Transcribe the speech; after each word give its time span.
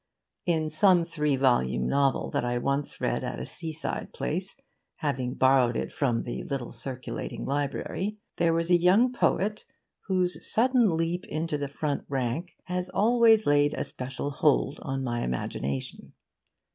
In 0.47 0.71
some 0.71 1.03
three 1.05 1.35
volume 1.35 1.87
novel 1.87 2.31
that 2.31 2.43
I 2.43 2.57
once 2.57 2.99
read 2.99 3.23
at 3.23 3.37
a 3.39 3.45
seaside 3.45 4.13
place, 4.13 4.55
having 4.97 5.35
borrowed 5.35 5.77
it 5.77 5.93
from 5.93 6.23
the 6.23 6.41
little 6.45 6.71
circulating 6.71 7.45
library, 7.45 8.17
there 8.37 8.51
was 8.51 8.71
a 8.71 8.79
young 8.81 9.13
poet 9.13 9.63
whose 10.07 10.43
sudden 10.51 10.97
leap 10.97 11.27
into 11.27 11.55
the 11.55 11.67
front 11.67 12.03
rank 12.09 12.49
has 12.65 12.89
always 12.89 13.45
laid 13.45 13.75
a 13.75 13.83
special 13.83 14.31
hold 14.31 14.79
on 14.81 15.03
my 15.03 15.21
imagination. 15.23 16.13